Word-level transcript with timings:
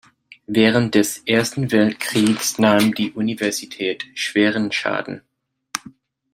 Während 0.47 0.95
des 0.95 1.19
Ersten 1.27 1.71
Weltkriegs 1.71 2.57
nahm 2.57 2.95
die 2.95 3.11
Universität 3.11 4.03
schweren 4.15 4.71
Schaden. 4.71 5.21